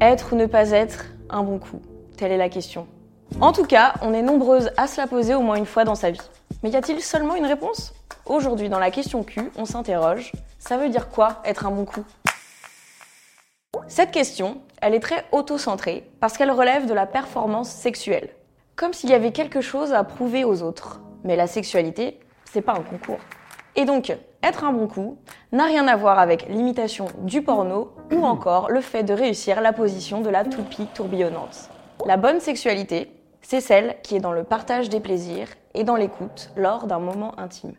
Être 0.00 0.32
ou 0.32 0.36
ne 0.36 0.46
pas 0.46 0.70
être 0.70 1.06
un 1.28 1.42
bon 1.42 1.58
coup 1.58 1.80
Telle 2.16 2.32
est 2.32 2.36
la 2.36 2.48
question. 2.48 2.86
En 3.40 3.52
tout 3.52 3.64
cas, 3.64 3.94
on 4.02 4.12
est 4.12 4.22
nombreuses 4.22 4.70
à 4.76 4.86
se 4.86 5.00
la 5.00 5.06
poser 5.06 5.34
au 5.34 5.40
moins 5.40 5.56
une 5.56 5.66
fois 5.66 5.84
dans 5.84 5.94
sa 5.94 6.10
vie. 6.10 6.20
Mais 6.62 6.70
y 6.70 6.76
a-t-il 6.76 7.00
seulement 7.00 7.36
une 7.36 7.46
réponse? 7.46 7.94
Aujourd'hui, 8.26 8.68
dans 8.68 8.78
la 8.78 8.90
question 8.90 9.22
Q, 9.22 9.50
on 9.56 9.64
s'interroge, 9.64 10.32
ça 10.58 10.76
veut 10.76 10.88
dire 10.88 11.08
quoi 11.08 11.40
être 11.44 11.66
un 11.66 11.70
bon 11.70 11.84
coup? 11.84 12.04
Cette 13.88 14.10
question, 14.10 14.60
elle 14.80 14.94
est 14.94 15.00
très 15.00 15.24
auto-centrée 15.32 16.08
parce 16.20 16.36
qu'elle 16.36 16.50
relève 16.50 16.86
de 16.86 16.94
la 16.94 17.06
performance 17.06 17.70
sexuelle. 17.70 18.30
Comme 18.76 18.92
s'il 18.92 19.10
y 19.10 19.14
avait 19.14 19.32
quelque 19.32 19.60
chose 19.60 19.92
à 19.92 20.04
prouver 20.04 20.44
aux 20.44 20.62
autres. 20.62 21.00
Mais 21.24 21.36
la 21.36 21.46
sexualité, 21.46 22.20
c'est 22.50 22.62
pas 22.62 22.72
un 22.72 22.82
concours. 22.82 23.20
Et 23.76 23.84
donc, 23.84 24.16
être 24.42 24.64
un 24.64 24.72
bon 24.72 24.86
coup 24.86 25.18
n'a 25.52 25.64
rien 25.64 25.86
à 25.86 25.96
voir 25.96 26.18
avec 26.18 26.48
l'imitation 26.48 27.06
du 27.18 27.42
porno 27.42 27.92
ou 28.12 28.24
encore 28.24 28.70
le 28.70 28.80
fait 28.80 29.02
de 29.02 29.12
réussir 29.12 29.60
la 29.60 29.72
position 29.72 30.20
de 30.20 30.30
la 30.30 30.44
toupie 30.44 30.86
tourbillonnante. 30.94 31.68
La 32.06 32.16
bonne 32.16 32.40
sexualité, 32.40 33.12
c'est 33.42 33.60
celle 33.60 33.96
qui 34.02 34.16
est 34.16 34.20
dans 34.20 34.32
le 34.32 34.44
partage 34.44 34.88
des 34.88 35.00
plaisirs 35.00 35.48
et 35.74 35.84
dans 35.84 35.96
l'écoute 35.96 36.50
lors 36.56 36.86
d'un 36.86 36.98
moment 36.98 37.38
intime. 37.38 37.74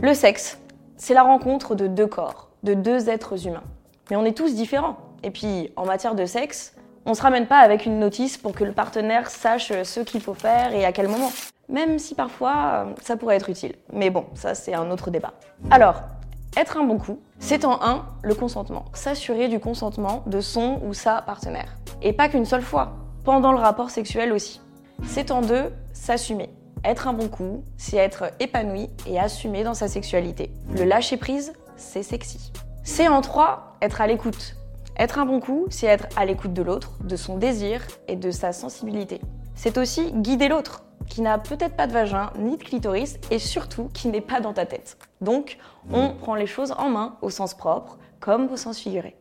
Le 0.00 0.14
sexe, 0.14 0.58
c'est 0.96 1.14
la 1.14 1.22
rencontre 1.22 1.74
de 1.74 1.86
deux 1.86 2.06
corps, 2.06 2.50
de 2.62 2.74
deux 2.74 3.08
êtres 3.08 3.46
humains. 3.46 3.64
Mais 4.10 4.16
on 4.16 4.24
est 4.24 4.36
tous 4.36 4.54
différents. 4.54 4.96
Et 5.22 5.30
puis, 5.30 5.72
en 5.76 5.86
matière 5.86 6.14
de 6.14 6.26
sexe, 6.26 6.74
on 7.06 7.14
se 7.14 7.22
ramène 7.22 7.46
pas 7.46 7.58
avec 7.58 7.86
une 7.86 7.98
notice 7.98 8.36
pour 8.36 8.52
que 8.52 8.64
le 8.64 8.72
partenaire 8.72 9.30
sache 9.30 9.72
ce 9.82 10.00
qu'il 10.00 10.20
faut 10.20 10.34
faire 10.34 10.74
et 10.74 10.84
à 10.84 10.92
quel 10.92 11.08
moment. 11.08 11.30
Même 11.72 11.98
si 11.98 12.14
parfois, 12.14 12.86
ça 13.00 13.16
pourrait 13.16 13.36
être 13.36 13.48
utile. 13.48 13.74
Mais 13.92 14.10
bon, 14.10 14.26
ça 14.34 14.54
c'est 14.54 14.74
un 14.74 14.90
autre 14.90 15.10
débat. 15.10 15.32
Alors, 15.70 16.02
être 16.54 16.76
un 16.76 16.84
bon 16.84 16.98
coup, 16.98 17.18
c'est 17.38 17.64
en 17.64 17.82
un, 17.82 18.04
le 18.22 18.34
consentement. 18.34 18.84
S'assurer 18.92 19.48
du 19.48 19.58
consentement 19.58 20.22
de 20.26 20.42
son 20.42 20.80
ou 20.84 20.92
sa 20.92 21.22
partenaire. 21.22 21.76
Et 22.02 22.12
pas 22.12 22.28
qu'une 22.28 22.44
seule 22.44 22.62
fois, 22.62 22.92
pendant 23.24 23.52
le 23.52 23.58
rapport 23.58 23.88
sexuel 23.88 24.32
aussi. 24.32 24.60
C'est 25.06 25.30
en 25.30 25.40
deux, 25.40 25.72
s'assumer. 25.94 26.50
Être 26.84 27.08
un 27.08 27.14
bon 27.14 27.28
coup, 27.28 27.64
c'est 27.78 27.96
être 27.96 28.32
épanoui 28.38 28.90
et 29.06 29.18
assumé 29.18 29.64
dans 29.64 29.74
sa 29.74 29.88
sexualité. 29.88 30.50
Le 30.76 30.84
lâcher 30.84 31.16
prise, 31.16 31.54
c'est 31.76 32.02
sexy. 32.02 32.52
C'est 32.84 33.08
en 33.08 33.22
trois, 33.22 33.76
être 33.80 34.02
à 34.02 34.06
l'écoute. 34.06 34.56
Être 34.98 35.18
un 35.18 35.24
bon 35.24 35.40
coup, 35.40 35.66
c'est 35.70 35.86
être 35.86 36.06
à 36.16 36.26
l'écoute 36.26 36.52
de 36.52 36.62
l'autre, 36.62 36.98
de 37.02 37.16
son 37.16 37.38
désir 37.38 37.80
et 38.08 38.16
de 38.16 38.30
sa 38.30 38.52
sensibilité. 38.52 39.22
C'est 39.54 39.78
aussi 39.78 40.12
guider 40.12 40.48
l'autre, 40.48 40.82
qui 41.08 41.20
n'a 41.20 41.38
peut-être 41.38 41.76
pas 41.76 41.86
de 41.86 41.92
vagin 41.92 42.30
ni 42.38 42.56
de 42.56 42.62
clitoris 42.62 43.18
et 43.30 43.38
surtout 43.38 43.88
qui 43.92 44.08
n'est 44.08 44.20
pas 44.20 44.40
dans 44.40 44.52
ta 44.52 44.66
tête. 44.66 44.98
Donc, 45.20 45.58
on 45.92 46.10
prend 46.10 46.34
les 46.34 46.46
choses 46.46 46.74
en 46.78 46.88
main 46.88 47.16
au 47.22 47.30
sens 47.30 47.54
propre 47.54 47.98
comme 48.20 48.50
au 48.52 48.56
sens 48.56 48.78
figuré. 48.78 49.16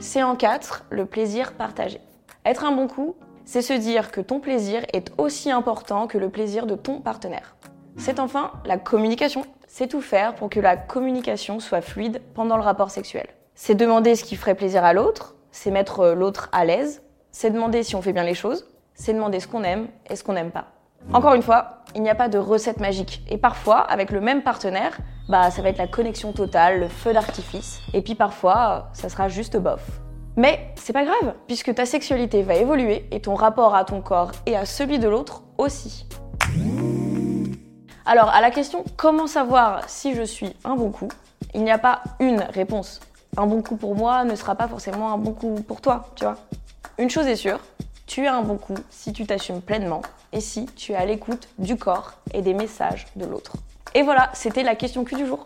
C'est 0.00 0.22
en 0.22 0.36
quatre, 0.36 0.84
le 0.90 1.06
plaisir 1.06 1.52
partagé. 1.52 2.00
Être 2.44 2.64
un 2.64 2.72
bon 2.72 2.88
coup, 2.88 3.16
c'est 3.44 3.62
se 3.62 3.72
dire 3.72 4.10
que 4.10 4.20
ton 4.20 4.40
plaisir 4.40 4.82
est 4.92 5.12
aussi 5.18 5.50
important 5.50 6.06
que 6.06 6.18
le 6.18 6.28
plaisir 6.28 6.66
de 6.66 6.74
ton 6.74 7.00
partenaire. 7.00 7.56
C'est 7.96 8.20
enfin 8.20 8.52
la 8.64 8.78
communication. 8.78 9.44
C'est 9.66 9.88
tout 9.88 10.00
faire 10.00 10.34
pour 10.34 10.48
que 10.50 10.60
la 10.60 10.76
communication 10.76 11.60
soit 11.60 11.80
fluide 11.80 12.22
pendant 12.34 12.56
le 12.56 12.62
rapport 12.62 12.90
sexuel. 12.90 13.26
C'est 13.54 13.74
demander 13.74 14.14
ce 14.14 14.24
qui 14.24 14.36
ferait 14.36 14.54
plaisir 14.54 14.84
à 14.84 14.92
l'autre, 14.92 15.34
c'est 15.50 15.70
mettre 15.70 16.08
l'autre 16.08 16.48
à 16.52 16.64
l'aise, 16.64 17.02
c'est 17.32 17.50
demander 17.50 17.82
si 17.82 17.96
on 17.96 18.02
fait 18.02 18.12
bien 18.12 18.24
les 18.24 18.34
choses, 18.34 18.68
c'est 18.94 19.12
demander 19.12 19.40
ce 19.40 19.48
qu'on 19.48 19.64
aime 19.64 19.88
et 20.08 20.16
ce 20.16 20.22
qu'on 20.22 20.34
n'aime 20.34 20.50
pas. 20.50 20.66
Encore 21.12 21.34
une 21.34 21.42
fois, 21.42 21.84
il 21.94 22.02
n'y 22.02 22.10
a 22.10 22.14
pas 22.14 22.28
de 22.28 22.38
recette 22.38 22.80
magique. 22.80 23.22
Et 23.30 23.38
parfois, 23.38 23.78
avec 23.78 24.10
le 24.10 24.20
même 24.20 24.42
partenaire, 24.42 24.98
bah, 25.28 25.50
ça 25.50 25.62
va 25.62 25.70
être 25.70 25.78
la 25.78 25.86
connexion 25.86 26.32
totale, 26.32 26.80
le 26.80 26.88
feu 26.88 27.12
d'artifice. 27.12 27.80
Et 27.94 28.02
puis 28.02 28.14
parfois, 28.14 28.90
ça 28.92 29.08
sera 29.08 29.28
juste 29.28 29.56
bof. 29.56 29.82
Mais 30.36 30.72
c'est 30.76 30.92
pas 30.92 31.04
grave, 31.04 31.34
puisque 31.46 31.74
ta 31.74 31.86
sexualité 31.86 32.42
va 32.42 32.54
évoluer 32.54 33.06
et 33.10 33.20
ton 33.20 33.34
rapport 33.34 33.74
à 33.74 33.84
ton 33.84 34.00
corps 34.00 34.32
et 34.46 34.56
à 34.56 34.66
celui 34.66 34.98
de 34.98 35.08
l'autre 35.08 35.42
aussi. 35.56 36.06
Alors, 38.06 38.28
à 38.28 38.40
la 38.40 38.50
question 38.50 38.84
comment 38.96 39.26
savoir 39.26 39.88
si 39.88 40.14
je 40.14 40.22
suis 40.22 40.54
un 40.64 40.76
bon 40.76 40.90
coup, 40.90 41.08
il 41.54 41.64
n'y 41.64 41.70
a 41.70 41.78
pas 41.78 42.02
une 42.20 42.40
réponse. 42.40 43.00
Un 43.36 43.46
bon 43.46 43.62
coup 43.62 43.76
pour 43.76 43.94
moi 43.94 44.24
ne 44.24 44.34
sera 44.34 44.54
pas 44.54 44.68
forcément 44.68 45.12
un 45.12 45.18
bon 45.18 45.32
coup 45.32 45.56
pour 45.66 45.80
toi, 45.80 46.04
tu 46.14 46.24
vois. 46.24 46.36
Une 46.98 47.10
chose 47.10 47.26
est 47.26 47.36
sûre, 47.36 47.60
tu 48.08 48.24
es 48.24 48.26
un 48.26 48.42
bon 48.42 48.56
coup 48.56 48.74
si 48.90 49.12
tu 49.12 49.26
t'assumes 49.26 49.60
pleinement 49.60 50.02
et 50.32 50.40
si 50.40 50.66
tu 50.66 50.92
es 50.92 50.96
à 50.96 51.04
l'écoute 51.04 51.48
du 51.58 51.76
corps 51.76 52.14
et 52.34 52.42
des 52.42 52.54
messages 52.54 53.06
de 53.14 53.26
l'autre. 53.26 53.52
Et 53.94 54.02
voilà, 54.02 54.30
c'était 54.32 54.62
la 54.62 54.74
question 54.74 55.04
Q 55.04 55.14
du 55.14 55.26
jour. 55.26 55.44